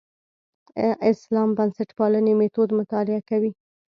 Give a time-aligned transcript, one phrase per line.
[1.11, 3.51] اسلام بنسټپالنې میتود مطالعه کوي.